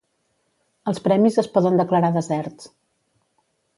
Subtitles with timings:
[0.91, 2.71] Els premis es poden declarar deserts.